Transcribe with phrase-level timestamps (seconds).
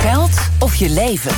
[0.00, 1.32] Geld of je leven.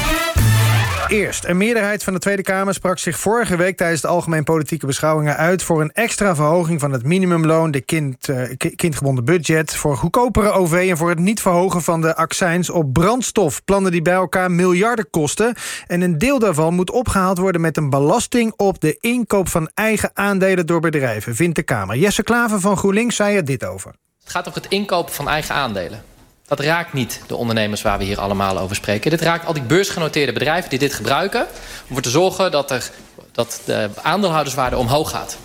[1.08, 4.86] Eerst, een meerderheid van de Tweede Kamer sprak zich vorige week tijdens de algemeen politieke
[4.86, 8.42] beschouwingen uit voor een extra verhoging van het minimumloon, de kind, uh,
[8.76, 13.64] kindgebonden budget, voor goedkopere OV en voor het niet verhogen van de accijns op brandstof.
[13.64, 15.54] Plannen die bij elkaar miljarden kosten.
[15.86, 20.10] En een deel daarvan moet opgehaald worden met een belasting op de inkoop van eigen
[20.14, 21.96] aandelen door bedrijven, vindt de Kamer.
[21.96, 23.94] Jesse Klaver van GroenLinks zei er dit over.
[24.22, 26.11] Het gaat over het inkopen van eigen aandelen.
[26.46, 29.10] Dat raakt niet de ondernemers waar we hier allemaal over spreken.
[29.10, 31.40] Dit raakt al die beursgenoteerde bedrijven die dit gebruiken...
[31.40, 32.90] om ervoor te zorgen dat, er,
[33.32, 35.36] dat de aandeelhouderswaarde omhoog gaat.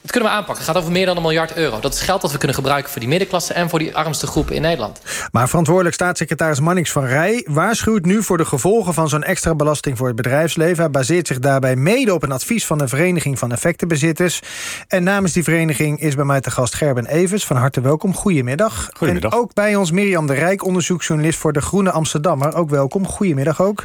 [0.00, 0.64] Dat kunnen we aanpakken.
[0.64, 1.80] Het gaat over meer dan een miljard euro.
[1.80, 3.52] Dat is geld dat we kunnen gebruiken voor die middenklasse...
[3.52, 5.00] en voor die armste groepen in Nederland.
[5.32, 7.46] Maar verantwoordelijk staatssecretaris Mannix van Rij...
[7.48, 10.82] waarschuwt nu voor de gevolgen van zo'n extra belasting voor het bedrijfsleven.
[10.82, 14.40] Hij baseert zich daarbij mede op een advies van de Vereniging van Effectenbezitters.
[14.88, 17.44] En namens die vereniging is bij mij te gast Gerben Evers.
[17.44, 18.14] Van harte welkom.
[18.14, 18.88] Goedemiddag.
[18.96, 19.32] Goedemiddag.
[19.32, 21.38] En ook bij ons Mirjam de Rijk, onderzoeksjournalist...
[21.38, 22.54] voor de Groene Amsterdammer.
[22.54, 23.06] Ook welkom.
[23.06, 23.84] Goedemiddag ook.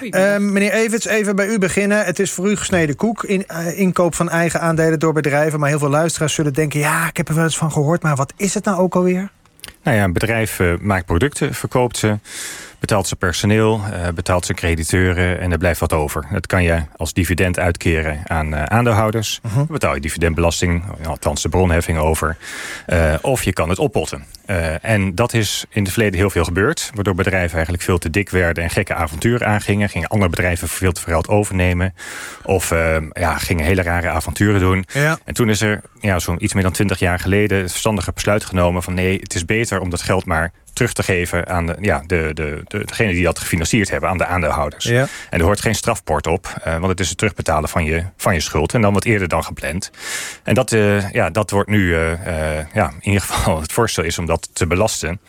[0.00, 2.04] Uh, meneer Evers, even bij u beginnen.
[2.04, 3.24] Het is voor u gesneden koek.
[3.24, 6.80] In, uh, inkoop van eigen aandelen door bedrijven maar heel veel luisteraars zullen denken...
[6.80, 9.30] ja, ik heb er wel eens van gehoord, maar wat is het nou ook alweer?
[9.82, 12.18] Nou ja, een bedrijf uh, maakt producten, verkoopt ze
[12.78, 16.26] betaalt ze personeel, uh, betaalt ze crediteuren en er blijft wat over.
[16.32, 19.40] Dat kan je als dividend uitkeren aan uh, aandeelhouders.
[19.46, 19.66] Uh -huh.
[19.66, 22.36] Betaal je dividendbelasting, althans de bronheffing over.
[22.86, 24.24] Uh, of je kan het oppotten.
[24.82, 26.90] en dat is in het verleden heel veel gebeurd.
[26.94, 29.88] Waardoor bedrijven eigenlijk veel te dik werden en gekke avonturen aangingen.
[29.88, 31.94] Gingen andere bedrijven veel te veel geld overnemen.
[32.42, 32.70] Of
[33.12, 34.84] ja, gingen hele rare avonturen doen.
[34.92, 35.18] Ja.
[35.24, 37.58] En toen is er ja, zo'n iets meer dan twintig jaar geleden...
[37.58, 41.02] het verstandige besluit genomen van nee, het is beter om dat geld maar terug te
[41.02, 44.84] geven aan de, ja, de, de, de, degene die dat gefinancierd hebben, aan de aandeelhouders.
[44.84, 45.06] Ja.
[45.30, 48.34] En er hoort geen strafport op, uh, want het is het terugbetalen van je, van
[48.34, 48.74] je schuld.
[48.74, 49.90] En dan wat eerder dan gepland.
[50.42, 52.12] En dat, uh, ja, dat wordt nu, uh,
[52.74, 55.20] ja, in ieder geval het voorstel is om dat te belasten.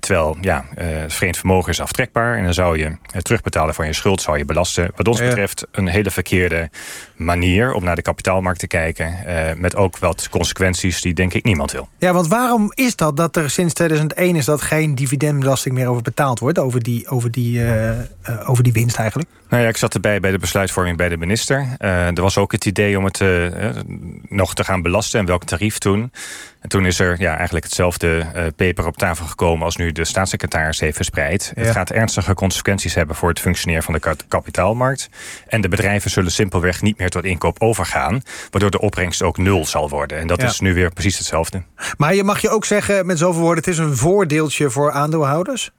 [0.00, 2.36] terwijl ja, het vreemd vermogen is aftrekbaar.
[2.36, 4.90] En dan zou je het terugbetalen van je schuld zou je belasten.
[4.96, 5.26] Wat ons ja.
[5.26, 6.70] betreft een hele verkeerde
[7.16, 9.18] manier om naar de kapitaalmarkt te kijken.
[9.56, 11.88] met ook wat consequenties die denk ik niemand wil.
[11.98, 16.02] Ja, want waarom is dat dat er sinds 2001 is dat geen dividendbelasting meer over
[16.02, 17.98] betaald wordt, over die, over die, uh, uh,
[18.46, 19.28] over die winst eigenlijk?
[19.48, 21.66] Nou ja, ik zat erbij bij de besluitvorming bij de minister.
[21.78, 23.22] Uh, er was ook het idee om het
[24.28, 26.12] nog te gaan belasten en welk tarief toen.
[26.64, 28.26] En toen is er ja, eigenlijk hetzelfde
[28.56, 31.52] paper op tafel gekomen als nu de staatssecretaris heeft verspreid.
[31.54, 31.62] Ja.
[31.62, 35.08] Het gaat ernstige consequenties hebben voor het functioneren van de kapitaalmarkt.
[35.46, 39.66] En de bedrijven zullen simpelweg niet meer tot inkoop overgaan, waardoor de opbrengst ook nul
[39.66, 40.18] zal worden.
[40.18, 40.46] En dat ja.
[40.46, 41.62] is nu weer precies hetzelfde.
[41.96, 45.70] Maar je mag je ook zeggen met zoveel woorden, het is een voordeeltje voor aandeelhouders?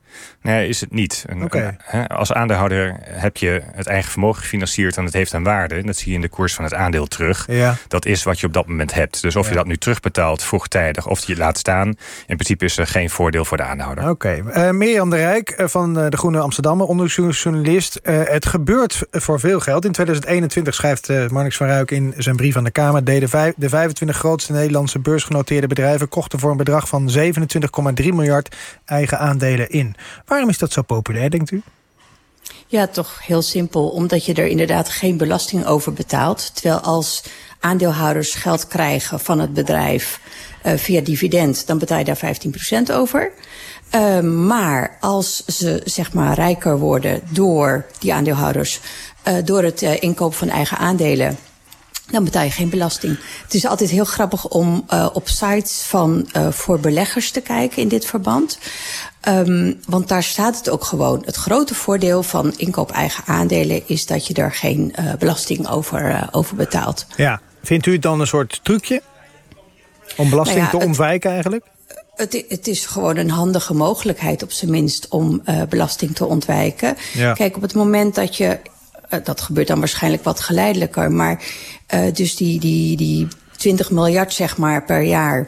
[0.41, 1.25] Nee, is het niet.
[1.27, 1.77] Een, okay.
[1.91, 4.97] een, als aandeelhouder heb je het eigen vermogen gefinancierd...
[4.97, 5.83] en het heeft een waarde.
[5.83, 7.45] Dat zie je in de koers van het aandeel terug.
[7.47, 7.75] Ja.
[7.87, 9.21] Dat is wat je op dat moment hebt.
[9.21, 9.49] Dus of ja.
[9.49, 11.87] je dat nu terugbetaalt vroegtijdig of je laat staan...
[12.27, 14.09] in principe is er geen voordeel voor de aandeelhouder.
[14.09, 14.41] Oké.
[14.41, 14.67] Okay.
[14.67, 17.99] Uh, Mirjam de Rijk van de Groene Amsterdammer, onderzoeksjournalist.
[18.03, 19.85] Uh, het gebeurt voor veel geld.
[19.85, 23.03] In 2021 schrijft uh, Marnix van Ruik in zijn brief aan de Kamer...
[23.03, 26.09] deden vijf, de 25 grootste Nederlandse beursgenoteerde bedrijven...
[26.09, 28.55] kochten voor een bedrag van 27,3 miljard
[28.85, 29.95] eigen aandelen in.
[30.25, 31.61] Waarom is dat zo populair, denkt u?
[32.67, 33.89] Ja, toch heel simpel.
[33.89, 36.55] Omdat je er inderdaad geen belasting over betaalt.
[36.55, 37.23] Terwijl als
[37.59, 40.19] aandeelhouders geld krijgen van het bedrijf
[40.65, 41.67] uh, via dividend...
[41.67, 42.35] dan betaal je daar
[42.89, 43.31] 15% over.
[43.95, 48.79] Uh, maar als ze zeg maar rijker worden door die aandeelhouders...
[49.27, 51.37] Uh, door het uh, inkopen van eigen aandelen
[52.11, 53.17] dan betaal je geen belasting.
[53.43, 57.81] Het is altijd heel grappig om uh, op sites van uh, voor beleggers te kijken
[57.81, 58.57] in dit verband.
[59.27, 61.21] Um, want daar staat het ook gewoon.
[61.25, 66.29] Het grote voordeel van inkoop eigen aandelen is dat je er geen uh, belasting over,
[66.31, 67.05] over betaalt.
[67.15, 69.01] Ja, vindt u het dan een soort trucje?
[70.17, 71.65] Om belasting nou ja, te ontwijken eigenlijk?
[72.15, 76.97] Het, het, is gewoon een handige mogelijkheid op zijn minst om uh, belasting te ontwijken.
[77.13, 77.33] Ja.
[77.33, 78.59] Kijk, op het moment dat je
[79.23, 81.11] dat gebeurt dan waarschijnlijk wat geleidelijker.
[81.11, 81.43] Maar
[81.93, 83.27] uh, dus die, die, die
[83.57, 85.47] 20 miljard zeg maar per jaar.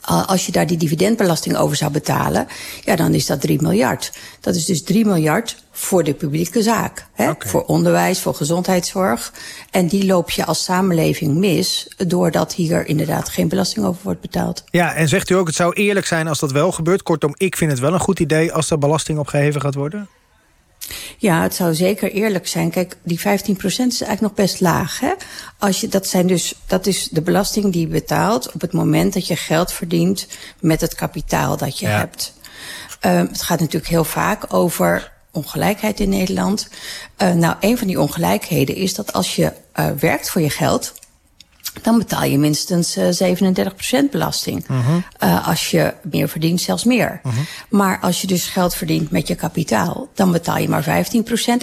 [0.00, 2.46] Als je daar die dividendbelasting over zou betalen,
[2.84, 4.12] ja, dan is dat 3 miljard.
[4.40, 7.06] Dat is dus 3 miljard voor de publieke zaak.
[7.12, 7.30] Hè?
[7.30, 7.50] Okay.
[7.50, 9.32] Voor onderwijs, voor gezondheidszorg.
[9.70, 14.64] En die loop je als samenleving mis, doordat hier inderdaad geen belasting over wordt betaald.
[14.70, 17.02] Ja, en zegt u ook, het zou eerlijk zijn als dat wel gebeurt.
[17.02, 20.08] Kortom, ik vind het wel een goed idee als er belasting op geheven gaat worden?
[21.24, 22.70] Ja, het zou zeker eerlijk zijn.
[22.70, 25.00] Kijk, die 15% is eigenlijk nog best laag.
[25.00, 25.12] Hè?
[25.58, 29.12] Als je, dat, zijn dus, dat is de belasting die je betaalt op het moment
[29.14, 30.26] dat je geld verdient
[30.60, 31.98] met het kapitaal dat je ja.
[31.98, 32.32] hebt.
[33.06, 36.68] Uh, het gaat natuurlijk heel vaak over ongelijkheid in Nederland.
[37.22, 40.94] Uh, nou, een van die ongelijkheden is dat als je uh, werkt voor je geld
[41.82, 43.08] dan betaal je minstens uh,
[44.06, 44.66] 37% belasting.
[45.22, 47.20] uh, als je meer verdient, zelfs meer.
[47.68, 51.06] Maar als je dus geld verdient met je kapitaal, dan betaal je maar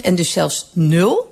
[0.02, 1.30] en dus zelfs nul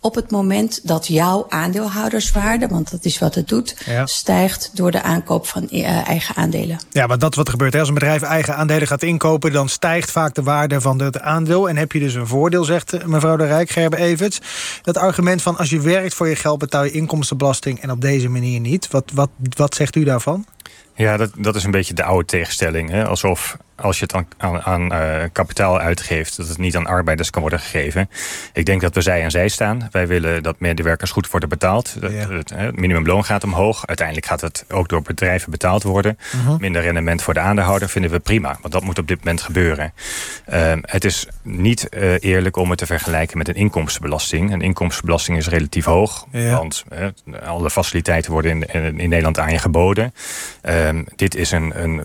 [0.00, 4.06] op het moment dat jouw aandeelhouderswaarde, want dat is wat het doet, ja.
[4.06, 6.78] stijgt door de aankoop van uh, eigen aandelen.
[6.90, 7.74] Ja, want dat wat er gebeurt.
[7.74, 11.68] Als een bedrijf eigen aandelen gaat inkopen, dan stijgt vaak de waarde van het aandeel.
[11.68, 14.40] En heb je dus een voordeel, zegt mevrouw de Rijk, Gerbe Everts.
[14.82, 18.28] Dat argument van als je werkt voor je geld betaal je inkomstenbelasting en op deze
[18.28, 18.90] manier niet.
[18.90, 20.46] Wat, wat, wat zegt u daarvan?
[20.94, 22.90] Ja, dat, dat is een beetje de oude tegenstelling.
[22.90, 23.06] Hè?
[23.06, 27.30] Alsof als je het aan, aan, aan uh, kapitaal uitgeeft, dat het niet aan arbeiders
[27.30, 28.10] kan worden gegeven.
[28.52, 29.88] Ik denk dat we zij en zij staan.
[29.90, 31.96] Wij willen dat medewerkers goed worden betaald.
[32.00, 32.08] Ja.
[32.08, 33.86] Het, het, minimumloon gaat omhoog.
[33.86, 36.18] Uiteindelijk gaat het ook door bedrijven betaald worden.
[36.18, 36.48] Uh mhm.
[36.48, 36.58] -huh.
[36.58, 38.58] Minder rendement voor de aandeelhouder vinden we prima.
[38.60, 39.92] Want dat moet op dit moment gebeuren.
[40.52, 44.52] Uh, het is niet uh, eerlijk om het te vergelijken met een inkomstenbelasting.
[44.52, 46.26] Een inkomstenbelasting is relatief hoog.
[46.30, 46.56] Ja.
[46.56, 46.84] Want
[47.44, 50.14] alle faciliteiten worden in, in, in, Nederland aan je geboden.
[50.62, 52.02] Ehm, dit is een, een,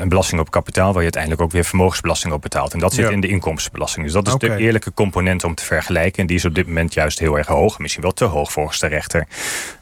[0.00, 2.72] een belasting op kapitaal waar je uiteindelijk ook weer vermogensbelasting op betaalt.
[2.72, 3.10] En dat zit ja.
[3.10, 4.04] in de inkomstenbelasting.
[4.04, 4.48] Dus dat is okay.
[4.48, 6.20] de eerlijke component om te vergelijken.
[6.20, 7.78] En die is op dit moment juist heel erg hoog.
[7.78, 9.26] Misschien wel te hoog volgens de rechter.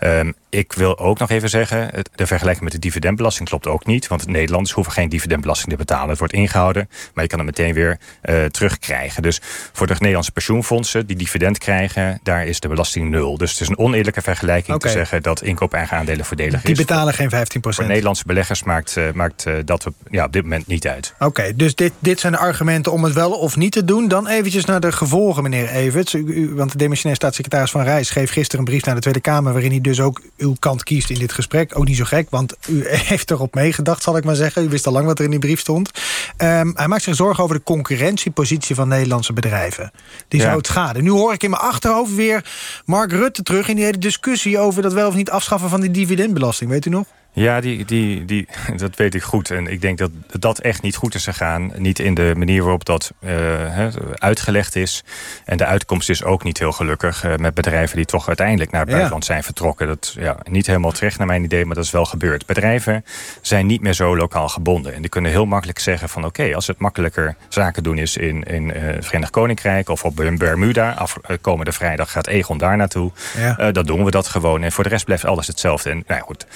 [0.00, 4.06] Um, ik wil ook nog even zeggen, de vergelijking met de dividendbelasting klopt ook niet.
[4.06, 6.08] Want Nederlanders hoeven geen dividendbelasting te betalen.
[6.08, 9.22] Het wordt ingehouden, maar je kan het meteen weer uh, terugkrijgen.
[9.22, 9.40] Dus
[9.72, 13.36] voor de Nederlandse pensioenfondsen die dividend krijgen, daar is de belasting nul.
[13.36, 14.90] Dus het is een oneerlijke vergelijking okay.
[14.90, 16.76] te zeggen dat inkoop eigen aandelen voordelig die is.
[16.76, 20.32] Die betalen geen 15% Voor Nederlandse beleggers maakt, uh, maakt uh, dat op, ja, op
[20.32, 21.13] dit moment niet uit.
[21.14, 24.08] Oké, okay, dus dit, dit zijn de argumenten om het wel of niet te doen.
[24.08, 26.14] Dan eventjes naar de gevolgen, meneer Everts.
[26.14, 29.20] U, u, want de demissionair staatssecretaris van Rijs schreef gisteren een brief naar de Tweede
[29.20, 29.52] Kamer...
[29.52, 31.78] waarin hij dus ook uw kant kiest in dit gesprek.
[31.78, 34.64] Ook niet zo gek, want u heeft erop meegedacht, zal ik maar zeggen.
[34.64, 35.90] U wist al lang wat er in die brief stond.
[36.38, 39.90] Um, hij maakt zich zorgen over de concurrentiepositie van Nederlandse bedrijven.
[40.28, 40.44] Die ja.
[40.44, 41.02] zou het schaden.
[41.02, 42.44] Nu hoor ik in mijn achterhoofd weer
[42.84, 43.68] Mark Rutte terug...
[43.68, 46.70] in die hele discussie over dat wel of niet afschaffen van die dividendbelasting.
[46.70, 47.06] Weet u nog?
[47.34, 49.50] Ja, die, die, die, dat weet ik goed.
[49.50, 51.72] En ik denk dat dat echt niet goed is gegaan.
[51.76, 53.30] Niet in de manier waarop dat uh,
[53.68, 55.04] he, uitgelegd is.
[55.44, 57.24] En de uitkomst is ook niet heel gelukkig...
[57.24, 58.94] Uh, met bedrijven die toch uiteindelijk naar het ja.
[58.94, 59.86] buitenland zijn vertrokken.
[59.86, 62.46] Dat ja, niet helemaal terecht naar mijn idee, maar dat is wel gebeurd.
[62.46, 63.04] Bedrijven
[63.40, 64.94] zijn niet meer zo lokaal gebonden.
[64.94, 66.24] En die kunnen heel makkelijk zeggen van...
[66.24, 69.88] oké, okay, als het makkelijker zaken doen is in, in uh, het Verenigd Koninkrijk...
[69.88, 73.10] of op Bermuda, af, komende vrijdag gaat Egon daar naartoe...
[73.36, 73.72] Ja.
[73.72, 74.62] dan doen we dat gewoon.
[74.62, 75.90] En voor de rest blijft alles hetzelfde.
[75.90, 76.46] En nou goed...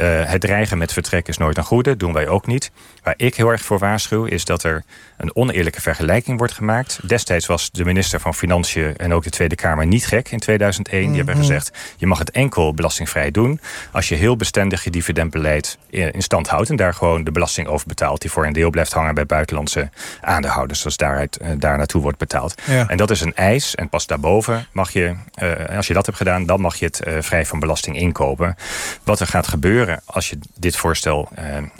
[0.00, 2.70] Uh, het dreigen met vertrek is nooit een goede, doen wij ook niet.
[3.02, 4.84] Waar ik heel erg voor waarschuw is dat er
[5.16, 6.98] een oneerlijke vergelijking wordt gemaakt.
[7.08, 11.00] Destijds was de minister van Financiën en ook de Tweede Kamer niet gek in 2001.
[11.00, 11.14] Mm -hmm.
[11.16, 11.52] Die hebben Mhm.
[11.52, 13.60] gezegd, je mag het enkel belastingvrij doen...
[13.92, 16.70] als je heel bestendig je dividendbeleid in stand houdt...
[16.70, 18.20] en daar gewoon de belasting over betaalt...
[18.20, 19.90] die voor een deel blijft hangen bij buitenlandse
[20.20, 20.80] aandeelhouders...
[20.80, 22.62] zoals daaruit, uh, daar naartoe wordt betaald.
[22.64, 22.88] Ja.
[22.88, 23.74] En dat is een eis.
[23.74, 26.46] En pas daarboven mag je, uh, als je dat hebt gedaan...
[26.46, 28.56] dan mag je het vrij van belasting inkopen.
[29.02, 31.28] Wat er gaat gebeuren als je dit voorstel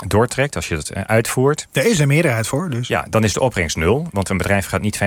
[0.06, 0.56] doortrekt...
[0.56, 1.66] als je het uitvoert...
[1.72, 2.88] Er is een meerderheid voor, dus.
[2.88, 4.08] Ja, dan is de opbrengst nul.
[4.10, 4.98] Want een bedrijf gaat niet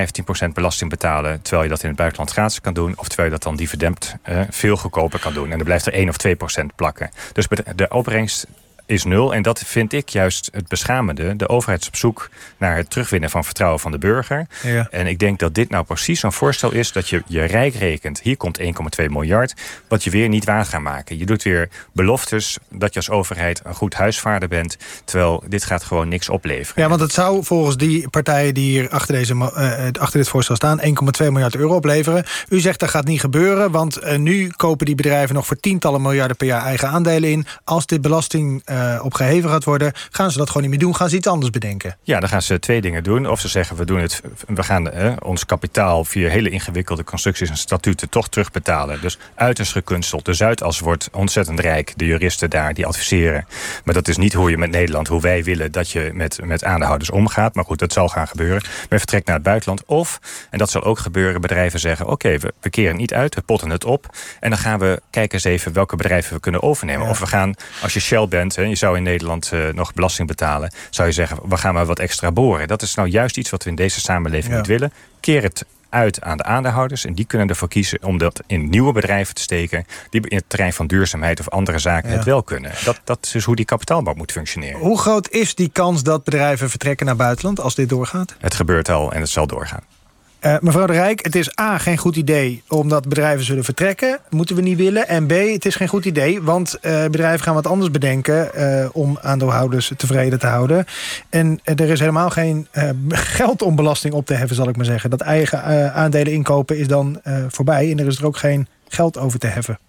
[0.46, 1.42] 15% belasting betalen...
[1.42, 2.94] terwijl je dat in het buitenland gratis kan doen...
[2.96, 5.52] of terwijl je dat dan dividend uh, veel goedkoper kan doen.
[5.52, 6.16] En dan blijft er 1 of
[6.62, 7.10] 2% plakken.
[7.34, 8.48] Dus de opbrengst
[8.88, 9.34] is nul.
[9.34, 11.36] En dat vind ik juist het beschamende.
[11.36, 14.48] De overheid is op zoek naar het terugwinnen van vertrouwen van de burger.
[14.64, 14.88] Ja.
[14.92, 16.92] En ik denk dat dit nou precies zo'n voorstel is...
[16.92, 18.22] dat je je rijk rekent.
[18.22, 18.66] Hier komt 1,2
[19.10, 19.54] miljard.
[19.88, 21.18] Wat je weer niet waar gaat maken.
[21.18, 24.78] Je doet weer beloftes dat je als overheid een goed huisvaarder bent.
[25.06, 26.84] Terwijl dit gaat gewoon niks opleveren.
[26.84, 30.56] Ja, want het zou volgens die partijen die hier achter, deze, uh, achter dit voorstel
[30.56, 30.82] staan...
[30.82, 30.86] 1,2
[31.18, 32.26] miljard euro opleveren.
[32.50, 33.72] U zegt dat gaat niet gebeuren.
[33.72, 37.46] Want uh, nu kopen die bedrijven nog voor tientallen miljarden per jaar eigen aandelen in.
[37.64, 38.62] Als dit belasting...
[38.66, 40.96] Uh, uh, op geheven gaat worden, gaan ze dat gewoon niet meer doen.
[40.96, 41.98] Gaan ze iets anders bedenken?
[42.04, 43.30] Ja, dan gaan ze twee dingen doen.
[43.30, 47.50] Of ze zeggen, we, doen het, we gaan uh, ons kapitaal via hele ingewikkelde constructies
[47.50, 49.02] en statuten toch terugbetalen.
[49.02, 50.26] Dus uiterst gekunsteld.
[50.26, 51.94] De Zuidas wordt ontzettend rijk.
[51.96, 53.48] De juristen daar, die adviseren.
[53.84, 56.64] Maar dat is niet hoe je met Nederland, hoe wij willen dat je met, met
[56.64, 57.56] aandeelhouders omgaat.
[57.56, 58.64] Maar goed, dat zal gaan gebeuren.
[58.90, 59.86] Men vertrekt naar het buitenland.
[59.86, 60.20] Of,
[60.50, 63.42] en dat zal ook gebeuren, bedrijven zeggen, oké, okay, we, we keren niet uit, we
[63.42, 64.16] potten het op.
[64.40, 67.04] En dan gaan we kijken eens even welke bedrijven we kunnen overnemen.
[67.04, 67.10] Ja.
[67.10, 70.28] Of we gaan, als je Shell bent, hè, je zou in Nederland uh, nog belasting
[70.28, 70.72] betalen...
[70.90, 72.68] zou je zeggen, we gaan maar wat extra boren.
[72.68, 74.58] Dat is nou juist iets wat we in deze samenleving ja.
[74.58, 74.94] niet willen.
[75.20, 77.06] Keer het uit aan de aandeelhouders.
[77.06, 79.86] En die kunnen ervoor kiezen om dat in nieuwe bedrijven te steken...
[80.10, 82.16] die in het terrein van duurzaamheid of andere zaken ja.
[82.16, 82.72] het wel kunnen.
[82.86, 84.80] Dat, dat is dus hoe die kapitaalbouw moet functioneren.
[84.80, 88.36] Hoe groot is die kans dat bedrijven vertrekken naar buitenland als dit doorgaat?
[88.40, 89.84] Het gebeurt al en het zal doorgaan.
[90.42, 94.20] Uh, mevrouw de Rijk, het is A, geen goed idee omdat bedrijven zullen vertrekken.
[94.30, 95.08] Moeten we niet willen.
[95.08, 98.50] En B, het is geen goed idee, want uh, bedrijven gaan wat anders bedenken...
[98.56, 100.86] Uh, om aandeelhouders tevreden te houden.
[101.30, 102.68] En er is helemaal geen
[103.10, 105.10] geld om belasting op te heffen, zal ik maar zeggen.
[105.10, 109.40] Dat eigen aandelen inkopen is dan voorbij en er is er ook geen geld over
[109.40, 109.80] te heffen.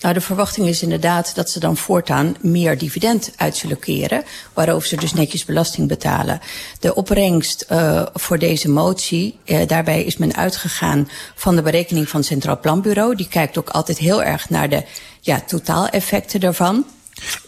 [0.00, 4.88] Nou, de verwachting is inderdaad dat ze dan voortaan meer dividend uit zullen keren, waarover
[4.88, 6.40] ze dus netjes belasting betalen.
[6.80, 12.20] De opbrengst uh, voor deze motie, uh, daarbij is men uitgegaan van de berekening van
[12.20, 13.14] het Centraal Planbureau.
[13.14, 14.84] Die kijkt ook altijd heel erg naar de
[15.20, 16.84] ja, totaaleffecten daarvan.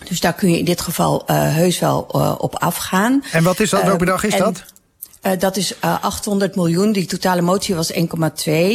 [0.08, 3.24] Dus daar kun je in dit geval uh, heus wel uh, op afgaan.
[3.32, 3.82] En wat is dat?
[3.82, 4.64] Welke bedrag is dat?
[5.22, 6.92] Uh, dat is uh, 800 miljoen.
[6.92, 7.98] Die totale motie was 1,2.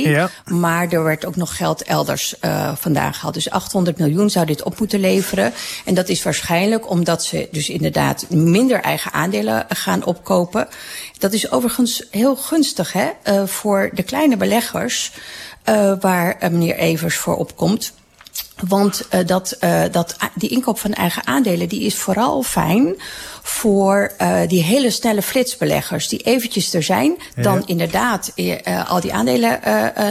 [0.04, 0.30] Ja.
[0.46, 3.34] Maar er werd ook nog geld elders uh, vandaan gehaald.
[3.34, 5.54] Dus 800 miljoen zou dit op moeten leveren.
[5.86, 10.68] En dat is waarschijnlijk omdat ze dus inderdaad minder eigen aandelen gaan opkopen.
[11.18, 15.12] Dat is overigens heel gunstig hè, voor de kleine beleggers.
[15.70, 17.94] Uh, waar meneer Evers voor opkomt.
[18.68, 22.96] Want uh, dat, uh, dat, die inkoop van eigen aandelen die is vooral fijn
[23.42, 27.42] voor uh, die hele snelle flitsbeleggers die eventjes er zijn, ja.
[27.42, 28.32] dan inderdaad
[28.88, 29.60] al die aandelen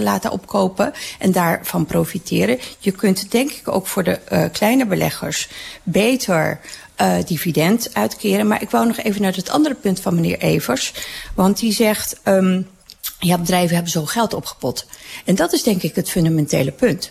[0.02, 2.58] laten opkopen en daarvan profiteren.
[2.78, 5.48] Je kunt denk ik ook voor de kleine beleggers
[5.82, 6.60] beter
[7.00, 8.46] uh, dividend uitkeren.
[8.46, 10.92] Maar ik wou nog even naar het andere punt van meneer Evers.
[11.34, 12.68] Want die zegt, um,
[13.18, 14.86] ja, bedrijven hebben zo geld opgepot.
[15.24, 17.10] En dat is denk ik het fundamentele punt.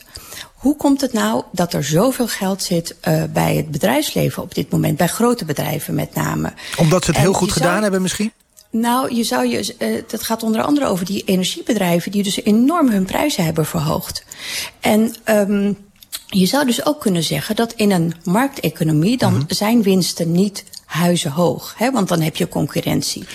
[0.64, 4.72] Hoe komt het nou dat er zoveel geld zit uh, bij het bedrijfsleven op dit
[4.72, 6.54] moment, bij grote bedrijven met name?
[6.78, 7.82] Omdat ze het en heel goed gedaan zou...
[7.82, 8.32] hebben misschien?
[8.70, 12.90] Nou, je zou je, uh, dat gaat onder andere over die energiebedrijven die dus enorm
[12.90, 14.26] hun prijzen hebben verhoogd.
[14.80, 15.78] En um,
[16.28, 19.52] je zou dus ook kunnen zeggen dat in een markteconomie dan mm-hmm.
[19.52, 21.74] zijn winsten niet huizenhoog.
[21.78, 23.26] Hè, want dan heb je concurrentie.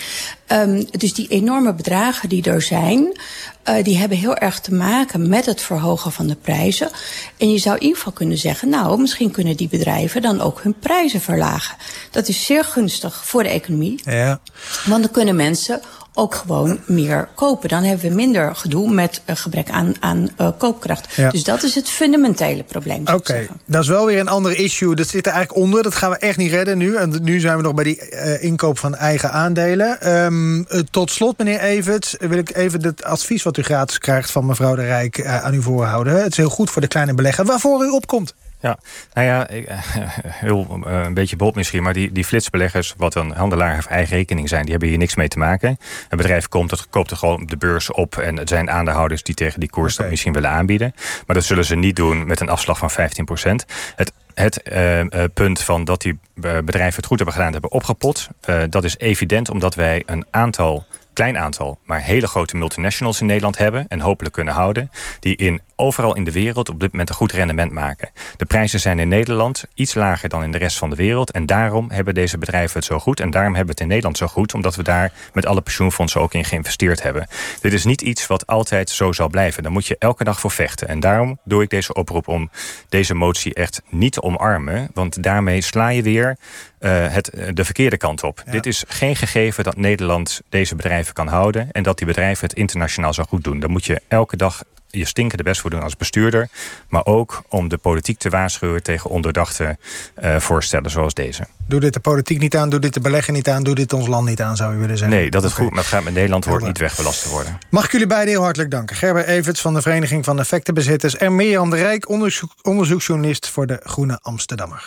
[0.53, 3.21] Um, dus die enorme bedragen die er zijn,
[3.65, 6.91] uh, die hebben heel erg te maken met het verhogen van de prijzen.
[7.37, 10.63] En je zou in ieder geval kunnen zeggen, nou, misschien kunnen die bedrijven dan ook
[10.63, 11.77] hun prijzen verlagen.
[12.11, 14.01] Dat is zeer gunstig voor de economie.
[14.05, 14.41] Ja.
[14.85, 15.81] Want dan kunnen mensen
[16.19, 17.69] ook gewoon meer kopen.
[17.69, 21.15] Dan hebben we minder gedoe met uh, gebrek aan, aan uh, koopkracht.
[21.15, 21.31] Ja.
[21.31, 23.01] Dus dat is het fundamentele probleem.
[23.01, 23.49] Oké, okay.
[23.65, 24.95] dat is wel weer een ander issue.
[24.95, 25.83] Dat zit er eigenlijk onder.
[25.83, 26.97] Dat gaan we echt niet redden nu.
[26.97, 30.13] En nu zijn we nog bij die uh, inkoop van eigen aandelen.
[30.25, 34.47] Um, tot slot, meneer Everts, wil ik even het advies wat u gratis krijgt van
[34.47, 36.23] mevrouw de Rijk aan u voorhouden.
[36.23, 38.35] Het is heel goed voor de kleine belegger waarvoor u opkomt.
[38.61, 38.79] Ja,
[39.13, 39.47] nou ja,
[40.45, 44.17] heel, uh, een beetje bot misschien, maar die, die flitsbeleggers, wat een handelaar of eigen
[44.17, 45.79] rekening zijn, die hebben hier niks mee te maken.
[46.09, 49.35] Een bedrijf komt, het koopt er gewoon de beurs op en het zijn aandeelhouders die
[49.35, 50.03] tegen die koers okay.
[50.03, 50.93] dat misschien willen aanbieden.
[51.27, 53.65] Maar dat zullen ze niet doen met een afslag van 15 procent.
[53.97, 58.29] Het het uh, punt van dat die bedrijven het goed hebben gedaan, hebben opgepot.
[58.49, 60.87] Uh, dat is evident omdat wij een aantal
[61.19, 63.87] klein aantal, maar hele grote multinationals in Nederland hebben...
[63.89, 64.91] en hopelijk kunnen houden...
[65.21, 68.11] die in, overal in de wereld op dit moment een goed rendement maken.
[68.37, 71.31] De prijzen zijn in Nederland iets lager dan in de rest van de wereld...
[71.31, 73.21] en daarom hebben deze bedrijven het zo goed.
[73.21, 74.55] En daarom hebben we het in Nederland zo goed...
[74.55, 77.29] omdat we daar met alle pensioenfondsen ook in geïnvesteerd hebben.
[77.61, 79.63] Dit is niet iets wat altijd zo zal blijven.
[79.63, 80.89] Daar moet je elke dag voor vechten.
[80.89, 82.51] En daarom doe ik deze oproep om
[82.89, 84.91] deze motie echt niet te omarmen...
[84.95, 86.37] want daarmee sla je weer
[86.81, 88.43] uh, het, de verkeerde kant op.
[88.47, 88.53] Ja.
[88.53, 91.69] Dit is geen gegeven dat Nederland deze bedrijven kan houden...
[91.73, 93.61] en dat die bedrijven het internationaal zo goed doen.
[93.61, 96.49] Daar moet je elke dag je stinkende best voor doen als bestuurder...
[96.89, 99.77] maar ook om de politiek te waarschuwen tegen onderdachte
[100.23, 101.47] uh, voorstellen zoals deze.
[101.67, 103.63] Doe dit de politiek niet aan, doe dit de belegger niet aan...
[103.63, 105.17] doe dit ons land niet aan, zou je willen zeggen.
[105.19, 105.65] Nee, dat is okay.
[105.65, 107.59] goed, maar het gaat met Nederland wordt niet wegbelast te worden.
[107.71, 108.97] Mag ik jullie beiden heel hartelijk danken.
[108.97, 111.17] Gerber Everts van de Vereniging van Effectenbezitters...
[111.17, 114.87] en Mirjam de Rijk, onderzoek, onderzoeksjournalist voor de Groene Amsterdammer.